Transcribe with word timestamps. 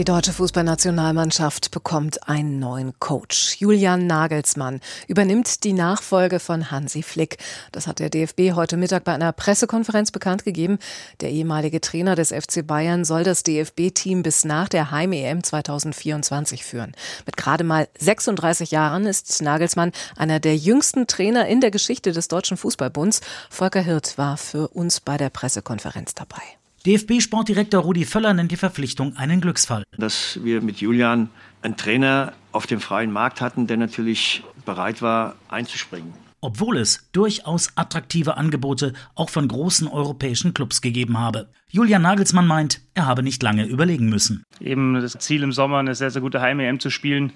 Die 0.00 0.04
deutsche 0.04 0.32
Fußballnationalmannschaft 0.32 1.72
bekommt 1.72 2.26
einen 2.26 2.58
neuen 2.58 2.98
Coach. 3.00 3.56
Julian 3.58 4.06
Nagelsmann 4.06 4.80
übernimmt 5.08 5.62
die 5.62 5.74
Nachfolge 5.74 6.40
von 6.40 6.70
Hansi 6.70 7.02
Flick. 7.02 7.36
Das 7.70 7.86
hat 7.86 7.98
der 7.98 8.08
DFB 8.08 8.54
heute 8.54 8.78
Mittag 8.78 9.04
bei 9.04 9.12
einer 9.12 9.30
Pressekonferenz 9.32 10.10
bekannt 10.10 10.42
gegeben. 10.42 10.78
Der 11.20 11.28
ehemalige 11.28 11.82
Trainer 11.82 12.16
des 12.16 12.30
FC 12.30 12.66
Bayern 12.66 13.04
soll 13.04 13.24
das 13.24 13.42
DFB-Team 13.42 14.22
bis 14.22 14.46
nach 14.46 14.70
der 14.70 14.90
Heim-EM 14.90 15.44
2024 15.44 16.64
führen. 16.64 16.92
Mit 17.26 17.36
gerade 17.36 17.62
mal 17.62 17.86
36 17.98 18.70
Jahren 18.70 19.04
ist 19.04 19.42
Nagelsmann 19.42 19.92
einer 20.16 20.40
der 20.40 20.56
jüngsten 20.56 21.08
Trainer 21.08 21.46
in 21.46 21.60
der 21.60 21.70
Geschichte 21.70 22.12
des 22.12 22.28
Deutschen 22.28 22.56
Fußballbunds. 22.56 23.20
Volker 23.50 23.82
Hirt 23.82 24.16
war 24.16 24.38
für 24.38 24.68
uns 24.68 25.00
bei 25.00 25.18
der 25.18 25.28
Pressekonferenz 25.28 26.14
dabei. 26.14 26.40
DFB-Sportdirektor 26.86 27.82
Rudi 27.82 28.06
Völler 28.06 28.32
nennt 28.32 28.50
die 28.50 28.56
Verpflichtung 28.56 29.14
einen 29.18 29.42
Glücksfall. 29.42 29.84
Dass 29.98 30.42
wir 30.42 30.62
mit 30.62 30.80
Julian 30.80 31.28
einen 31.60 31.76
Trainer 31.76 32.32
auf 32.52 32.66
dem 32.66 32.80
freien 32.80 33.12
Markt 33.12 33.42
hatten, 33.42 33.66
der 33.66 33.76
natürlich 33.76 34.42
bereit 34.64 35.02
war, 35.02 35.36
einzuspringen. 35.48 36.14
Obwohl 36.40 36.78
es 36.78 37.06
durchaus 37.12 37.76
attraktive 37.76 38.38
Angebote 38.38 38.94
auch 39.14 39.28
von 39.28 39.46
großen 39.46 39.88
europäischen 39.88 40.54
Clubs 40.54 40.80
gegeben 40.80 41.18
habe. 41.18 41.50
Julian 41.68 42.00
Nagelsmann 42.00 42.46
meint, 42.46 42.80
er 42.94 43.04
habe 43.04 43.22
nicht 43.22 43.42
lange 43.42 43.66
überlegen 43.66 44.08
müssen. 44.08 44.42
Eben 44.58 44.94
das 44.94 45.12
Ziel 45.18 45.42
im 45.42 45.52
Sommer, 45.52 45.78
eine 45.78 45.94
sehr, 45.94 46.10
sehr 46.10 46.22
gute 46.22 46.40
Heim-EM 46.40 46.80
zu 46.80 46.88
spielen, 46.88 47.34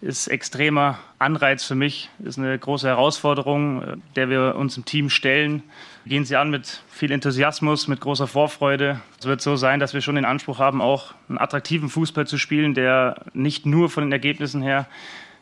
ist 0.00 0.28
extremer 0.28 0.98
Anreiz 1.18 1.64
für 1.64 1.74
mich, 1.74 2.08
ist 2.22 2.38
eine 2.38 2.56
große 2.58 2.86
Herausforderung, 2.86 4.02
der 4.16 4.30
wir 4.30 4.54
uns 4.56 4.76
im 4.76 4.84
Team 4.84 5.10
stellen. 5.10 5.62
Wir 6.04 6.10
gehen 6.10 6.24
sie 6.24 6.36
an 6.36 6.50
mit 6.50 6.82
viel 6.88 7.10
Enthusiasmus, 7.10 7.88
mit 7.88 8.00
großer 8.00 8.26
Vorfreude. 8.26 9.00
Es 9.18 9.26
wird 9.26 9.40
so 9.40 9.56
sein, 9.56 9.80
dass 9.80 9.94
wir 9.94 10.00
schon 10.00 10.14
den 10.14 10.24
Anspruch 10.24 10.58
haben, 10.58 10.80
auch 10.80 11.14
einen 11.28 11.38
attraktiven 11.38 11.88
Fußball 11.88 12.26
zu 12.26 12.38
spielen, 12.38 12.74
der 12.74 13.26
nicht 13.32 13.66
nur 13.66 13.90
von 13.90 14.04
den 14.04 14.12
Ergebnissen 14.12 14.62
her 14.62 14.86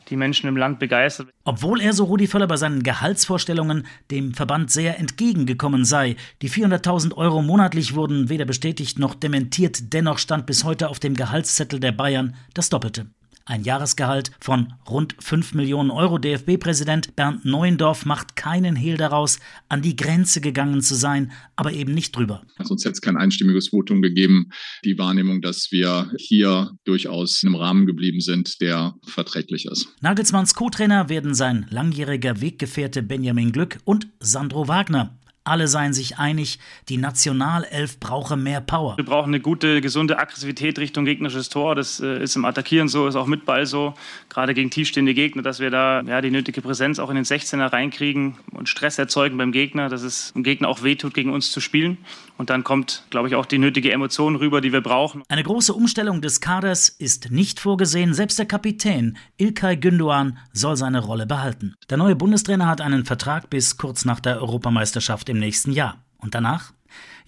die 0.08 0.16
Menschen 0.16 0.48
im 0.48 0.56
Land 0.56 0.78
begeistert. 0.78 1.28
Obwohl 1.44 1.80
er, 1.80 1.92
so 1.92 2.04
Rudi 2.04 2.26
Völler, 2.26 2.46
bei 2.46 2.56
seinen 2.56 2.82
Gehaltsvorstellungen 2.82 3.86
dem 4.10 4.34
Verband 4.34 4.70
sehr 4.70 4.98
entgegengekommen 4.98 5.84
sei. 5.84 6.16
Die 6.42 6.50
400.000 6.50 7.14
Euro 7.14 7.42
monatlich 7.42 7.94
wurden 7.94 8.28
weder 8.28 8.44
bestätigt 8.44 8.98
noch 8.98 9.14
dementiert. 9.14 9.92
Dennoch 9.92 10.18
stand 10.18 10.46
bis 10.46 10.64
heute 10.64 10.88
auf 10.88 11.00
dem 11.00 11.14
Gehaltszettel 11.14 11.80
der 11.80 11.92
Bayern 11.92 12.36
das 12.54 12.68
Doppelte. 12.68 13.06
Ein 13.48 13.62
Jahresgehalt 13.62 14.32
von 14.40 14.74
rund 14.90 15.14
5 15.20 15.54
Millionen 15.54 15.92
Euro. 15.92 16.18
DFB-Präsident 16.18 17.14
Bernd 17.14 17.44
Neuendorf 17.44 18.04
macht 18.04 18.34
keinen 18.34 18.74
Hehl 18.74 18.96
daraus, 18.96 19.38
an 19.68 19.82
die 19.82 19.94
Grenze 19.94 20.40
gegangen 20.40 20.82
zu 20.82 20.96
sein, 20.96 21.30
aber 21.54 21.72
eben 21.72 21.94
nicht 21.94 22.16
drüber. 22.16 22.42
Sonst 22.64 22.84
hätte 22.84 22.94
es 22.94 23.00
kein 23.00 23.16
einstimmiges 23.16 23.68
Votum 23.68 24.02
gegeben. 24.02 24.50
Die 24.84 24.98
Wahrnehmung, 24.98 25.42
dass 25.42 25.68
wir 25.70 26.10
hier 26.18 26.72
durchaus 26.84 27.40
in 27.44 27.50
einem 27.50 27.56
Rahmen 27.56 27.86
geblieben 27.86 28.20
sind, 28.20 28.60
der 28.60 28.94
verträglich 29.06 29.66
ist. 29.66 29.86
Nagelsmanns 30.00 30.54
Co-Trainer 30.54 31.08
werden 31.08 31.32
sein 31.32 31.66
langjähriger 31.70 32.40
Weggefährte 32.40 33.04
Benjamin 33.04 33.52
Glück 33.52 33.78
und 33.84 34.08
Sandro 34.18 34.66
Wagner. 34.66 35.16
Alle 35.46 35.68
seien 35.68 35.92
sich 35.92 36.18
einig, 36.18 36.58
die 36.88 36.96
Nationalelf 36.96 38.00
brauche 38.00 38.36
mehr 38.36 38.60
Power. 38.60 38.96
Wir 38.96 39.04
brauchen 39.04 39.30
eine 39.30 39.38
gute, 39.38 39.80
gesunde 39.80 40.18
Aggressivität 40.18 40.76
Richtung 40.80 41.04
gegnerisches 41.04 41.50
Tor. 41.50 41.76
Das 41.76 42.00
äh, 42.00 42.20
ist 42.20 42.34
im 42.34 42.44
Attackieren 42.44 42.88
so, 42.88 43.06
ist 43.06 43.14
auch 43.14 43.28
mit 43.28 43.44
Ball 43.44 43.64
so. 43.64 43.94
Gerade 44.28 44.54
gegen 44.54 44.70
tiefstehende 44.70 45.14
Gegner, 45.14 45.42
dass 45.42 45.60
wir 45.60 45.70
da 45.70 46.00
ja, 46.00 46.20
die 46.20 46.32
nötige 46.32 46.62
Präsenz 46.62 46.98
auch 46.98 47.10
in 47.10 47.14
den 47.14 47.24
16er 47.24 47.72
reinkriegen 47.72 48.34
und 48.50 48.68
Stress 48.68 48.98
erzeugen 48.98 49.38
beim 49.38 49.52
Gegner, 49.52 49.88
dass 49.88 50.02
es 50.02 50.32
dem 50.32 50.42
Gegner 50.42 50.68
auch 50.68 50.82
wehtut, 50.82 51.14
gegen 51.14 51.32
uns 51.32 51.52
zu 51.52 51.60
spielen. 51.60 51.98
Und 52.38 52.50
dann 52.50 52.64
kommt, 52.64 53.04
glaube 53.10 53.28
ich, 53.28 53.36
auch 53.36 53.46
die 53.46 53.58
nötige 53.58 53.92
Emotion 53.92 54.34
rüber, 54.34 54.60
die 54.60 54.72
wir 54.72 54.80
brauchen. 54.80 55.22
Eine 55.28 55.44
große 55.44 55.72
Umstellung 55.72 56.22
des 56.22 56.40
Kaders 56.40 56.88
ist 56.88 57.30
nicht 57.30 57.60
vorgesehen. 57.60 58.14
Selbst 58.14 58.38
der 58.38 58.46
Kapitän 58.46 59.16
Ilkay 59.38 59.76
Gündoğan 59.76 60.38
soll 60.52 60.76
seine 60.76 60.98
Rolle 60.98 61.26
behalten. 61.26 61.76
Der 61.88 61.98
neue 61.98 62.16
Bundestrainer 62.16 62.66
hat 62.66 62.80
einen 62.80 63.04
Vertrag 63.04 63.48
bis 63.48 63.76
kurz 63.76 64.04
nach 64.04 64.18
der 64.18 64.42
Europameisterschaft 64.42 65.28
im 65.28 65.35
im 65.36 65.40
nächsten 65.40 65.72
Jahr. 65.72 66.02
Und 66.18 66.34
danach? 66.34 66.72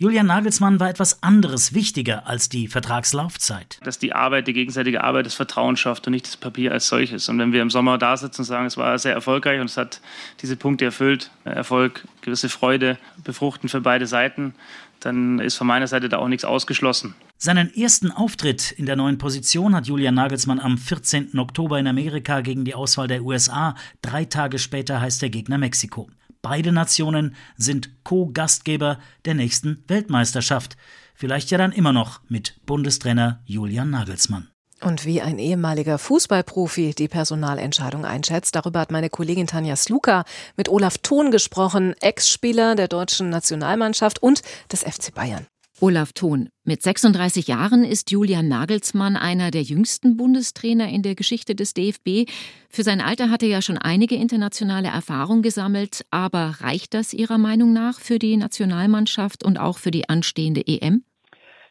Julian 0.00 0.26
Nagelsmann 0.26 0.78
war 0.78 0.88
etwas 0.88 1.24
anderes 1.24 1.74
wichtiger 1.74 2.26
als 2.26 2.48
die 2.48 2.68
Vertragslaufzeit. 2.68 3.80
Dass 3.82 3.98
die 3.98 4.12
Arbeit, 4.12 4.46
die 4.46 4.52
gegenseitige 4.52 5.02
Arbeit 5.02 5.26
das 5.26 5.34
Vertrauen 5.34 5.76
schafft 5.76 6.06
und 6.06 6.12
nicht 6.12 6.26
das 6.26 6.36
Papier 6.36 6.70
als 6.72 6.86
solches. 6.86 7.28
Und 7.28 7.38
wenn 7.40 7.52
wir 7.52 7.60
im 7.60 7.68
Sommer 7.68 7.98
da 7.98 8.16
sitzen 8.16 8.42
und 8.42 8.44
sagen, 8.44 8.66
es 8.66 8.76
war 8.76 8.96
sehr 8.98 9.12
erfolgreich 9.12 9.60
und 9.60 9.66
es 9.66 9.76
hat 9.76 10.00
diese 10.40 10.56
Punkte 10.56 10.84
erfüllt, 10.84 11.32
Erfolg, 11.44 12.06
gewisse 12.22 12.48
Freude, 12.48 12.96
befruchten 13.24 13.68
für 13.68 13.80
beide 13.80 14.06
Seiten, 14.06 14.54
dann 15.00 15.40
ist 15.40 15.56
von 15.56 15.66
meiner 15.66 15.88
Seite 15.88 16.08
da 16.08 16.18
auch 16.18 16.28
nichts 16.28 16.44
ausgeschlossen. 16.44 17.14
Seinen 17.36 17.72
ersten 17.74 18.12
Auftritt 18.12 18.70
in 18.70 18.86
der 18.86 18.96
neuen 18.96 19.18
Position 19.18 19.74
hat 19.74 19.86
Julian 19.86 20.14
Nagelsmann 20.14 20.60
am 20.60 20.78
14. 20.78 21.38
Oktober 21.38 21.78
in 21.78 21.88
Amerika 21.88 22.40
gegen 22.40 22.64
die 22.64 22.74
Auswahl 22.74 23.08
der 23.08 23.22
USA. 23.22 23.74
Drei 24.00 24.24
Tage 24.24 24.58
später 24.58 25.00
heißt 25.00 25.22
der 25.22 25.30
Gegner 25.30 25.58
Mexiko. 25.58 26.08
Beide 26.42 26.72
Nationen 26.72 27.34
sind 27.56 28.04
Co-Gastgeber 28.04 28.98
der 29.24 29.34
nächsten 29.34 29.84
Weltmeisterschaft. 29.88 30.76
Vielleicht 31.14 31.50
ja 31.50 31.58
dann 31.58 31.72
immer 31.72 31.92
noch 31.92 32.20
mit 32.28 32.60
Bundestrainer 32.64 33.42
Julian 33.44 33.90
Nagelsmann. 33.90 34.48
Und 34.80 35.04
wie 35.04 35.20
ein 35.20 35.40
ehemaliger 35.40 35.98
Fußballprofi 35.98 36.94
die 36.96 37.08
Personalentscheidung 37.08 38.04
einschätzt, 38.04 38.54
darüber 38.54 38.78
hat 38.78 38.92
meine 38.92 39.10
Kollegin 39.10 39.48
Tanja 39.48 39.74
Sluka 39.74 40.24
mit 40.56 40.68
Olaf 40.68 40.98
Thon 40.98 41.32
gesprochen, 41.32 41.94
Ex-Spieler 42.00 42.76
der 42.76 42.86
deutschen 42.86 43.28
Nationalmannschaft 43.28 44.22
und 44.22 44.42
des 44.70 44.84
FC 44.84 45.12
Bayern. 45.12 45.48
Olaf 45.80 46.12
Thon. 46.12 46.48
Mit 46.64 46.82
36 46.82 47.46
Jahren 47.46 47.84
ist 47.84 48.10
Julian 48.10 48.48
Nagelsmann 48.48 49.16
einer 49.16 49.52
der 49.52 49.62
jüngsten 49.62 50.16
Bundestrainer 50.16 50.88
in 50.88 51.02
der 51.02 51.14
Geschichte 51.14 51.54
des 51.54 51.72
DFB. 51.72 52.28
Für 52.68 52.82
sein 52.82 53.00
Alter 53.00 53.30
hat 53.30 53.44
er 53.44 53.48
ja 53.48 53.62
schon 53.62 53.78
einige 53.78 54.16
internationale 54.16 54.88
Erfahrung 54.88 55.40
gesammelt, 55.40 56.04
aber 56.10 56.56
reicht 56.60 56.94
das 56.94 57.12
Ihrer 57.12 57.38
Meinung 57.38 57.72
nach 57.72 58.00
für 58.00 58.18
die 58.18 58.36
Nationalmannschaft 58.36 59.44
und 59.44 59.60
auch 59.60 59.78
für 59.78 59.92
die 59.92 60.08
anstehende 60.08 60.66
EM? 60.66 61.04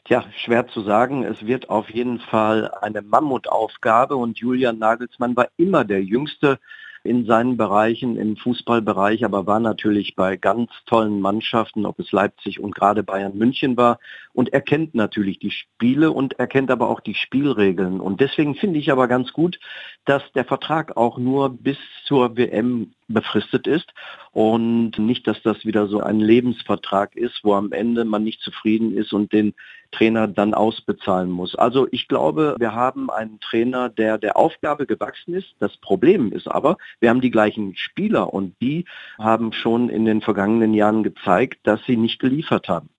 Tja, 0.06 0.24
schwer 0.38 0.68
zu 0.70 0.84
sagen. 0.84 1.26
Es 1.26 1.46
wird 1.46 1.70
auf 1.70 1.90
jeden 1.90 2.20
Fall 2.20 2.72
eine 2.82 3.02
Mammutaufgabe 3.02 4.16
und 4.16 4.38
Julian 4.38 4.80
Nagelsmann 4.80 5.36
war 5.36 5.50
immer 5.58 5.84
der 5.84 6.02
jüngste 6.02 6.60
in 7.08 7.26
seinen 7.26 7.58
Bereichen, 7.58 8.18
im 8.18 8.38
Fußballbereich, 8.38 9.26
aber 9.26 9.48
war 9.48 9.60
natürlich 9.60 10.16
bei 10.16 10.38
ganz 10.38 10.70
tollen 10.86 11.22
Mannschaften, 11.22 11.86
ob 11.86 12.00
es 12.00 12.12
Leipzig 12.12 12.60
und 12.60 12.76
gerade 12.76 13.04
Bayern 13.04 13.38
München 13.38 13.78
war. 13.78 14.00
Und 14.38 14.54
er 14.54 14.62
kennt 14.62 14.94
natürlich 14.94 15.40
die 15.40 15.50
Spiele 15.50 16.12
und 16.12 16.38
er 16.38 16.46
kennt 16.46 16.70
aber 16.70 16.90
auch 16.90 17.00
die 17.00 17.16
Spielregeln. 17.16 18.00
Und 18.00 18.22
deswegen 18.22 18.54
finde 18.54 18.78
ich 18.78 18.92
aber 18.92 19.08
ganz 19.08 19.34
gut, 19.34 19.60
dass 20.06 20.22
der 20.34 20.46
Vertrag 20.46 20.96
auch 20.96 21.18
nur 21.18 21.50
bis 21.50 21.80
zur 22.06 22.38
WM 22.38 22.92
befristet 23.08 23.66
ist 23.66 23.92
und 24.34 25.00
nicht, 25.00 25.26
dass 25.26 25.42
das 25.42 25.66
wieder 25.66 25.88
so 25.88 26.02
ein 26.02 26.20
Lebensvertrag 26.20 27.16
ist, 27.16 27.40
wo 27.42 27.56
am 27.56 27.72
Ende 27.72 28.06
man 28.06 28.24
nicht 28.24 28.40
zufrieden 28.42 28.96
ist 28.96 29.12
und 29.12 29.34
den 29.34 29.56
Trainer 29.92 30.28
dann 30.28 30.54
ausbezahlen 30.54 31.32
muss. 31.32 31.56
Also 31.56 31.88
ich 31.90 32.08
glaube, 32.08 32.58
wir 32.60 32.76
haben 32.76 33.10
einen 33.10 33.40
Trainer, 33.40 33.90
der 33.90 34.20
der 34.20 34.38
Aufgabe 34.38 34.86
gewachsen 34.86 35.34
ist. 35.34 35.56
Das 35.58 35.76
Problem 35.78 36.32
ist 36.32 36.48
aber, 36.48 36.78
wir 37.00 37.10
haben 37.10 37.22
die 37.22 37.32
gleichen 37.32 37.76
Spieler 37.76 38.32
und 38.32 38.54
die 38.62 38.86
haben 39.18 39.52
schon 39.52 39.90
in 39.90 40.06
den 40.06 40.22
vergangenen 40.22 40.76
Jahren 40.76 41.02
gezeigt, 41.02 41.58
dass 41.64 41.84
sie 41.88 41.98
nicht 41.98 42.20
geliefert 42.20 42.70
haben. 42.70 42.90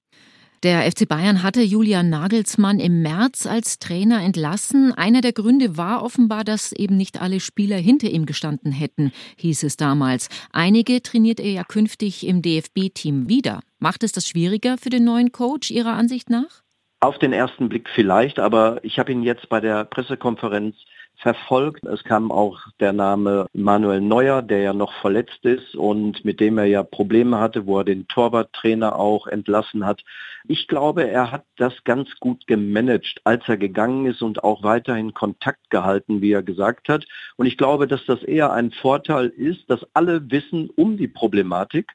Der 0.65 0.91
FC 0.91 1.07
Bayern 1.07 1.45
hatte 1.45 1.63
Julian 1.63 2.11
Nagelsmann 2.11 2.81
im 2.81 3.01
März 3.01 3.47
als 3.47 3.79
Trainer 3.79 4.23
entlassen. 4.23 4.93
Einer 4.93 5.21
der 5.21 5.33
Gründe 5.33 5.77
war 5.77 6.03
offenbar, 6.03 6.43
dass 6.43 6.73
eben 6.73 6.97
nicht 6.97 7.21
alle 7.21 7.39
Spieler 7.39 7.77
hinter 7.77 8.11
ihm 8.11 8.27
gestanden 8.27 8.73
hätten, 8.73 9.13
hieß 9.37 9.63
es 9.63 9.77
damals. 9.77 10.29
Einige 10.51 11.01
trainiert 11.01 11.39
er 11.39 11.53
ja 11.53 11.63
künftig 11.63 12.27
im 12.27 12.43
DFB-Team 12.43 13.29
wieder. 13.29 13.61
Macht 13.79 14.03
es 14.03 14.11
das 14.11 14.27
schwieriger 14.27 14.79
für 14.79 14.91
den 14.91 15.05
neuen 15.05 15.31
Coach 15.31 15.71
Ihrer 15.71 15.93
Ansicht 15.93 16.29
nach? 16.29 16.65
Auf 17.01 17.17
den 17.19 17.33
ersten 17.33 17.69
Blick 17.69 17.89
vielleicht, 17.95 18.41
aber 18.41 18.81
ich 18.83 18.99
habe 18.99 19.13
ihn 19.13 19.23
jetzt 19.23 19.49
bei 19.49 19.61
der 19.61 19.85
Pressekonferenz 19.85 20.75
verfolgt. 21.15 21.85
Es 21.85 22.03
kam 22.03 22.33
auch 22.33 22.59
der 22.81 22.93
Name 22.93 23.47
Manuel 23.53 24.01
Neuer, 24.01 24.43
der 24.43 24.63
ja 24.63 24.73
noch 24.73 24.93
verletzt 24.95 25.45
ist 25.45 25.77
und 25.77 26.25
mit 26.25 26.41
dem 26.41 26.59
er 26.59 26.65
ja 26.65 26.83
Probleme 26.83 27.39
hatte, 27.39 27.67
wo 27.67 27.79
er 27.79 27.85
den 27.85 28.09
Torwarttrainer 28.09 28.97
auch 28.97 29.29
entlassen 29.29 29.87
hat. 29.87 30.03
Ich 30.49 30.67
glaube, 30.67 31.09
er 31.09 31.31
hat 31.31 31.45
das 31.57 31.73
ganz 31.85 32.09
gut 32.19 32.49
gemanagt, 32.49 33.21
als 33.23 33.49
er 33.49 33.59
gegangen 33.59 34.07
ist 34.07 34.21
und 34.21 34.43
auch 34.43 34.65
weiterhin 34.65 35.15
Kontakt 35.15 35.71
gehalten, 35.71 36.21
wie 36.21 36.33
er 36.33 36.43
gesagt 36.43 36.89
hat. 36.89 37.05
Und 37.37 37.47
ich 37.47 37.57
glaube, 37.57 37.87
dass 37.87 38.05
das 38.07 38.25
eher 38.25 38.53
ein 38.53 38.73
Vorteil 38.73 39.27
ist, 39.29 39.71
dass 39.71 39.87
alle 39.95 40.29
wissen 40.33 40.69
um 40.75 40.97
die 40.97 41.09
Problematik. 41.09 41.93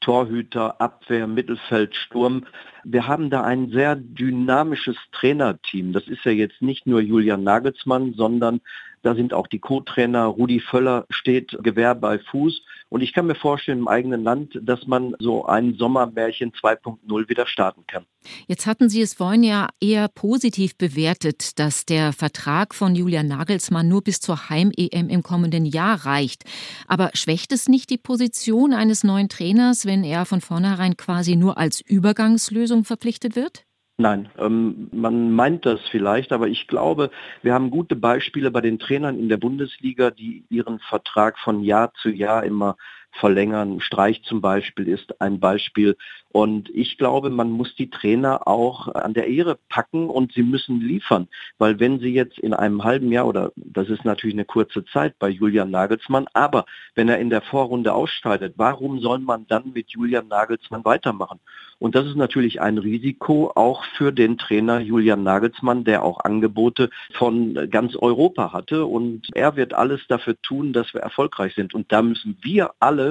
Torhüter, 0.00 0.82
Abwehr, 0.82 1.26
Mittelfeld, 1.26 1.94
Sturm. 1.94 2.44
Wir 2.84 3.06
haben 3.06 3.30
da 3.30 3.42
ein 3.42 3.70
sehr 3.70 3.96
dynamisches 3.96 4.96
Trainerteam. 5.12 5.92
Das 5.92 6.06
ist 6.08 6.24
ja 6.24 6.32
jetzt 6.32 6.60
nicht 6.62 6.86
nur 6.86 7.00
Julian 7.00 7.42
Nagelsmann, 7.42 8.14
sondern 8.14 8.60
da 9.04 9.14
sind 9.14 9.34
auch 9.34 9.46
die 9.46 9.58
Co-Trainer, 9.58 10.24
Rudi 10.24 10.60
Völler 10.60 11.04
steht 11.10 11.56
Gewehr 11.62 11.94
bei 11.94 12.18
Fuß. 12.18 12.62
Und 12.88 13.02
ich 13.02 13.12
kann 13.12 13.26
mir 13.26 13.34
vorstellen 13.34 13.80
im 13.80 13.88
eigenen 13.88 14.22
Land, 14.24 14.58
dass 14.62 14.86
man 14.86 15.14
so 15.18 15.44
ein 15.44 15.74
Sommermärchen 15.74 16.52
2.0 16.52 17.28
wieder 17.28 17.46
starten 17.46 17.84
kann. 17.86 18.06
Jetzt 18.46 18.66
hatten 18.66 18.88
Sie 18.88 19.02
es 19.02 19.14
vorhin 19.14 19.42
ja 19.42 19.68
eher 19.80 20.08
positiv 20.08 20.76
bewertet, 20.78 21.58
dass 21.58 21.84
der 21.84 22.14
Vertrag 22.14 22.74
von 22.74 22.94
Julian 22.94 23.28
Nagelsmann 23.28 23.88
nur 23.88 24.02
bis 24.02 24.20
zur 24.20 24.48
Heim-EM 24.48 25.10
im 25.10 25.22
kommenden 25.22 25.66
Jahr 25.66 26.06
reicht. 26.06 26.44
Aber 26.86 27.10
schwächt 27.12 27.52
es 27.52 27.68
nicht 27.68 27.90
die 27.90 27.98
Position 27.98 28.72
eines 28.72 29.04
neuen 29.04 29.28
Trainers, 29.28 29.84
wenn 29.84 30.04
er 30.04 30.24
von 30.24 30.40
vornherein 30.40 30.96
quasi 30.96 31.36
nur 31.36 31.58
als 31.58 31.82
Übergangslösung 31.82 32.73
verpflichtet 32.82 33.36
wird? 33.36 33.64
Nein, 33.96 34.28
ähm, 34.38 34.88
man 34.92 35.30
meint 35.30 35.64
das 35.64 35.80
vielleicht, 35.92 36.32
aber 36.32 36.48
ich 36.48 36.66
glaube, 36.66 37.10
wir 37.42 37.54
haben 37.54 37.70
gute 37.70 37.94
Beispiele 37.94 38.50
bei 38.50 38.60
den 38.60 38.80
Trainern 38.80 39.16
in 39.16 39.28
der 39.28 39.36
Bundesliga, 39.36 40.10
die 40.10 40.44
ihren 40.50 40.80
Vertrag 40.80 41.38
von 41.38 41.62
Jahr 41.62 41.92
zu 42.02 42.08
Jahr 42.10 42.42
immer 42.42 42.76
verlängern. 43.18 43.80
Streich 43.80 44.22
zum 44.24 44.40
Beispiel 44.40 44.88
ist 44.88 45.20
ein 45.20 45.40
Beispiel. 45.40 45.96
Und 46.32 46.68
ich 46.70 46.98
glaube, 46.98 47.30
man 47.30 47.50
muss 47.50 47.74
die 47.76 47.90
Trainer 47.90 48.48
auch 48.48 48.88
an 48.88 49.14
der 49.14 49.28
Ehre 49.28 49.56
packen 49.68 50.08
und 50.08 50.32
sie 50.32 50.42
müssen 50.42 50.80
liefern. 50.80 51.28
Weil 51.58 51.78
wenn 51.78 52.00
sie 52.00 52.12
jetzt 52.12 52.38
in 52.38 52.54
einem 52.54 52.82
halben 52.82 53.12
Jahr, 53.12 53.26
oder 53.26 53.52
das 53.54 53.88
ist 53.88 54.04
natürlich 54.04 54.34
eine 54.34 54.44
kurze 54.44 54.84
Zeit 54.86 55.18
bei 55.18 55.28
Julian 55.28 55.70
Nagelsmann, 55.70 56.26
aber 56.32 56.64
wenn 56.96 57.08
er 57.08 57.18
in 57.18 57.30
der 57.30 57.42
Vorrunde 57.42 57.92
ausscheidet, 57.92 58.54
warum 58.56 58.98
soll 58.98 59.20
man 59.20 59.46
dann 59.46 59.72
mit 59.74 59.90
Julian 59.90 60.26
Nagelsmann 60.28 60.84
weitermachen? 60.84 61.38
Und 61.78 61.94
das 61.94 62.06
ist 62.06 62.16
natürlich 62.16 62.60
ein 62.60 62.78
Risiko 62.78 63.52
auch 63.54 63.84
für 63.96 64.10
den 64.10 64.38
Trainer 64.38 64.80
Julian 64.80 65.22
Nagelsmann, 65.22 65.84
der 65.84 66.02
auch 66.02 66.24
Angebote 66.24 66.88
von 67.12 67.68
ganz 67.70 67.94
Europa 67.94 68.52
hatte. 68.52 68.86
Und 68.86 69.28
er 69.34 69.56
wird 69.56 69.74
alles 69.74 70.00
dafür 70.08 70.34
tun, 70.42 70.72
dass 70.72 70.94
wir 70.94 71.02
erfolgreich 71.02 71.54
sind. 71.54 71.74
Und 71.74 71.92
da 71.92 72.00
müssen 72.00 72.38
wir 72.42 72.70
alle 72.80 73.03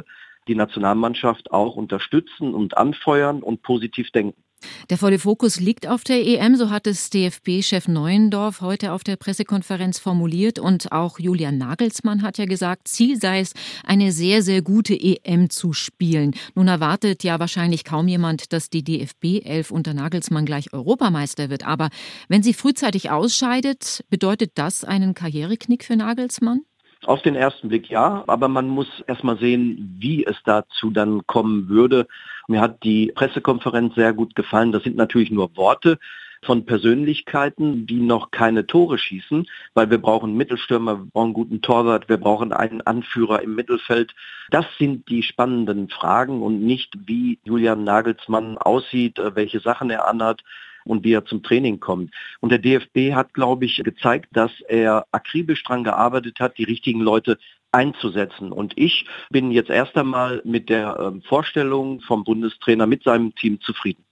die 0.47 0.55
Nationalmannschaft 0.55 1.51
auch 1.51 1.75
unterstützen 1.75 2.53
und 2.53 2.77
anfeuern 2.77 3.43
und 3.43 3.61
positiv 3.63 4.11
denken. 4.11 4.43
Der 4.89 4.97
volle 4.97 5.19
Fokus 5.19 5.59
liegt 5.59 5.87
auf 5.87 6.03
der 6.03 6.25
EM, 6.25 6.55
so 6.55 6.69
hat 6.69 6.87
es 6.87 7.09
DFB-Chef 7.09 7.87
Neuendorf 7.87 8.61
heute 8.61 8.93
auf 8.93 9.03
der 9.03 9.15
Pressekonferenz 9.15 9.99
formuliert 9.99 10.59
und 10.59 10.91
auch 10.91 11.19
Julian 11.19 11.57
Nagelsmann 11.57 12.21
hat 12.21 12.37
ja 12.37 12.45
gesagt, 12.45 12.87
Ziel 12.87 13.19
sei 13.19 13.39
es, 13.39 13.53
eine 13.85 14.11
sehr, 14.11 14.41
sehr 14.41 14.61
gute 14.61 14.97
EM 14.99 15.49
zu 15.49 15.73
spielen. 15.73 16.33
Nun 16.55 16.67
erwartet 16.67 17.23
ja 17.23 17.39
wahrscheinlich 17.39 17.83
kaum 17.83 18.07
jemand, 18.07 18.53
dass 18.53 18.69
die 18.69 18.83
DFB-Elf 18.83 19.71
unter 19.71 19.93
Nagelsmann 19.93 20.45
gleich 20.45 20.73
Europameister 20.73 21.49
wird. 21.49 21.65
Aber 21.65 21.89
wenn 22.27 22.43
sie 22.43 22.53
frühzeitig 22.53 23.11
ausscheidet, 23.11 24.05
bedeutet 24.09 24.51
das 24.55 24.83
einen 24.83 25.13
Karriereknick 25.13 25.83
für 25.83 25.95
Nagelsmann? 25.95 26.61
Auf 27.05 27.21
den 27.21 27.35
ersten 27.35 27.67
Blick 27.69 27.89
ja, 27.89 28.23
aber 28.27 28.47
man 28.47 28.67
muss 28.67 28.88
erstmal 29.07 29.38
sehen, 29.38 29.97
wie 30.00 30.25
es 30.25 30.38
dazu 30.45 30.89
dann 30.89 31.25
kommen 31.27 31.67
würde. 31.69 32.07
Mir 32.47 32.61
hat 32.61 32.83
die 32.83 33.11
Pressekonferenz 33.13 33.95
sehr 33.95 34.13
gut 34.13 34.35
gefallen. 34.35 34.71
Das 34.71 34.83
sind 34.83 34.95
natürlich 34.95 35.31
nur 35.31 35.55
Worte 35.57 36.00
von 36.44 36.65
Persönlichkeiten, 36.65 37.88
die 37.88 38.00
noch 38.00 38.31
keine 38.31 38.67
Tore 38.67 38.97
schießen, 38.97 39.47
weil 39.73 39.89
wir 39.89 39.97
brauchen 39.97 40.35
Mittelstürmer, 40.35 40.97
wir 41.00 41.05
brauchen 41.05 41.25
einen 41.25 41.33
guten 41.33 41.61
Torwart, 41.61 42.09
wir 42.09 42.17
brauchen 42.17 42.53
einen 42.53 42.81
Anführer 42.81 43.41
im 43.41 43.55
Mittelfeld. 43.55 44.13
Das 44.50 44.65
sind 44.77 45.09
die 45.09 45.23
spannenden 45.23 45.89
Fragen 45.89 46.41
und 46.41 46.61
nicht, 46.61 46.94
wie 47.05 47.39
Julian 47.44 47.83
Nagelsmann 47.83 48.57
aussieht, 48.57 49.19
welche 49.35 49.59
Sachen 49.59 49.89
er 49.89 50.07
anhat 50.07 50.41
und 50.85 51.03
wie 51.03 51.13
er 51.13 51.25
zum 51.25 51.44
Training 51.44 51.80
kommt. 51.80 52.13
Und 52.39 52.51
der 52.51 52.59
DFB 52.59 53.13
hat, 53.13 53.33
glaube 53.33 53.65
ich, 53.65 53.77
gezeigt, 53.83 54.30
dass 54.33 54.51
er 54.68 55.06
akribisch 55.12 55.63
daran 55.63 55.83
gearbeitet 55.83 56.39
hat, 56.39 56.57
die 56.57 56.63
richtigen 56.63 57.01
Leute 57.01 57.38
einzusetzen. 57.71 58.51
Und 58.51 58.74
ich 58.75 59.06
bin 59.30 59.51
jetzt 59.51 59.69
erst 59.69 59.97
einmal 59.97 60.41
mit 60.45 60.69
der 60.69 60.97
ähm, 61.00 61.21
Vorstellung 61.24 62.01
vom 62.01 62.24
Bundestrainer 62.24 62.85
mit 62.85 63.03
seinem 63.03 63.33
Team 63.35 63.59
zufrieden. 63.62 64.06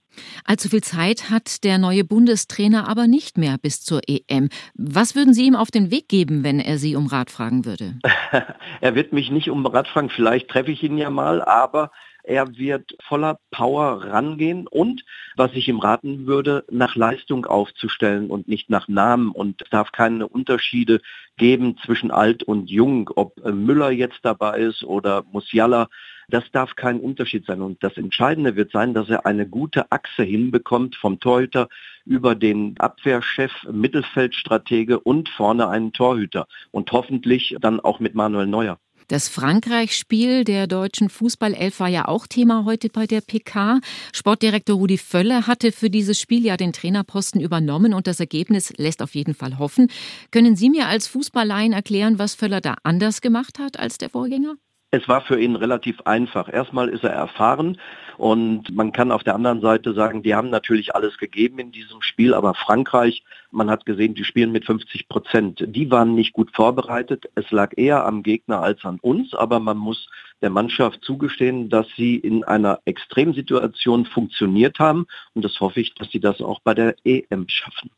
Allzu 0.44 0.68
viel 0.68 0.82
Zeit 0.82 1.30
hat 1.30 1.64
der 1.64 1.78
neue 1.78 2.04
Bundestrainer 2.04 2.88
aber 2.88 3.06
nicht 3.06 3.38
mehr 3.38 3.56
bis 3.56 3.80
zur 3.80 4.00
EM. 4.06 4.50
Was 4.74 5.14
würden 5.14 5.32
Sie 5.32 5.46
ihm 5.46 5.56
auf 5.56 5.70
den 5.70 5.90
Weg 5.90 6.08
geben, 6.08 6.44
wenn 6.44 6.60
er 6.60 6.76
Sie 6.76 6.96
um 6.96 7.06
Rat 7.06 7.30
fragen 7.30 7.64
würde? 7.64 7.94
er 8.80 8.94
wird 8.94 9.12
mich 9.12 9.30
nicht 9.30 9.48
um 9.48 9.64
Rat 9.64 9.88
fragen, 9.88 10.10
vielleicht 10.10 10.48
treffe 10.48 10.70
ich 10.70 10.82
ihn 10.82 10.98
ja 10.98 11.08
mal, 11.08 11.42
aber 11.42 11.90
er 12.24 12.56
wird 12.56 12.96
voller 13.02 13.38
Power 13.50 14.04
rangehen 14.04 14.66
und, 14.68 15.04
was 15.36 15.52
ich 15.54 15.68
ihm 15.68 15.80
raten 15.80 16.26
würde, 16.26 16.64
nach 16.70 16.94
Leistung 16.94 17.46
aufzustellen 17.46 18.30
und 18.30 18.46
nicht 18.46 18.70
nach 18.70 18.86
Namen. 18.88 19.32
Und 19.32 19.62
es 19.62 19.70
darf 19.70 19.92
keine 19.92 20.28
Unterschiede 20.28 21.00
geben 21.36 21.76
zwischen 21.84 22.10
alt 22.10 22.42
und 22.44 22.70
jung, 22.70 23.10
ob 23.16 23.44
äh, 23.44 23.50
Müller 23.50 23.90
jetzt 23.90 24.20
dabei 24.22 24.58
ist 24.58 24.84
oder 24.84 25.24
Musiala. 25.32 25.88
Das 26.28 26.44
darf 26.52 26.76
kein 26.76 27.00
Unterschied 27.00 27.44
sein. 27.46 27.60
Und 27.60 27.82
das 27.82 27.96
Entscheidende 27.96 28.54
wird 28.54 28.70
sein, 28.70 28.94
dass 28.94 29.08
er 29.08 29.26
eine 29.26 29.46
gute 29.46 29.90
Achse 29.90 30.22
hinbekommt 30.22 30.94
vom 30.94 31.18
Torhüter 31.18 31.68
über 32.04 32.34
den 32.34 32.78
Abwehrchef, 32.78 33.52
Mittelfeldstratege 33.70 35.00
und 35.00 35.28
vorne 35.28 35.68
einen 35.68 35.92
Torhüter. 35.92 36.46
Und 36.70 36.92
hoffentlich 36.92 37.56
dann 37.60 37.80
auch 37.80 37.98
mit 37.98 38.14
Manuel 38.14 38.46
Neuer. 38.46 38.78
Das 39.12 39.28
Frankreich-Spiel 39.28 40.44
der 40.44 40.66
deutschen 40.66 41.10
Fußballelf 41.10 41.80
war 41.80 41.88
ja 41.88 42.08
auch 42.08 42.26
Thema 42.26 42.64
heute 42.64 42.88
bei 42.88 43.06
der 43.06 43.20
PK. 43.20 43.80
Sportdirektor 44.10 44.74
Rudi 44.74 44.96
Völler 44.96 45.46
hatte 45.46 45.70
für 45.70 45.90
dieses 45.90 46.18
Spiel 46.18 46.42
ja 46.42 46.56
den 46.56 46.72
Trainerposten 46.72 47.38
übernommen 47.38 47.92
und 47.92 48.06
das 48.06 48.20
Ergebnis 48.20 48.72
lässt 48.78 49.02
auf 49.02 49.14
jeden 49.14 49.34
Fall 49.34 49.58
hoffen. 49.58 49.90
Können 50.30 50.56
Sie 50.56 50.70
mir 50.70 50.86
als 50.86 51.08
Fußballlein 51.08 51.74
erklären, 51.74 52.18
was 52.18 52.34
Völler 52.34 52.62
da 52.62 52.76
anders 52.84 53.20
gemacht 53.20 53.58
hat 53.58 53.78
als 53.78 53.98
der 53.98 54.08
Vorgänger? 54.08 54.54
Es 54.94 55.08
war 55.08 55.22
für 55.22 55.40
ihn 55.40 55.56
relativ 55.56 56.02
einfach. 56.02 56.52
Erstmal 56.52 56.90
ist 56.90 57.02
er 57.02 57.12
erfahren 57.12 57.78
und 58.18 58.76
man 58.76 58.92
kann 58.92 59.10
auf 59.10 59.24
der 59.24 59.34
anderen 59.34 59.62
Seite 59.62 59.94
sagen, 59.94 60.22
die 60.22 60.34
haben 60.34 60.50
natürlich 60.50 60.94
alles 60.94 61.16
gegeben 61.16 61.58
in 61.60 61.72
diesem 61.72 62.02
Spiel, 62.02 62.34
aber 62.34 62.52
Frankreich, 62.52 63.24
man 63.50 63.70
hat 63.70 63.86
gesehen, 63.86 64.14
die 64.14 64.24
spielen 64.24 64.52
mit 64.52 64.66
50 64.66 65.08
Prozent. 65.08 65.64
Die 65.66 65.90
waren 65.90 66.14
nicht 66.14 66.34
gut 66.34 66.54
vorbereitet. 66.54 67.24
Es 67.34 67.50
lag 67.50 67.72
eher 67.74 68.04
am 68.04 68.22
Gegner 68.22 68.60
als 68.60 68.84
an 68.84 68.98
uns, 69.00 69.32
aber 69.32 69.60
man 69.60 69.78
muss 69.78 70.10
der 70.42 70.50
Mannschaft 70.50 71.02
zugestehen, 71.02 71.70
dass 71.70 71.86
sie 71.96 72.16
in 72.16 72.44
einer 72.44 72.80
Extremsituation 72.84 74.04
funktioniert 74.04 74.78
haben 74.78 75.06
und 75.32 75.42
das 75.42 75.58
hoffe 75.58 75.80
ich, 75.80 75.94
dass 75.94 76.10
sie 76.10 76.20
das 76.20 76.42
auch 76.42 76.60
bei 76.60 76.74
der 76.74 76.96
EM 77.04 77.48
schaffen. 77.48 77.90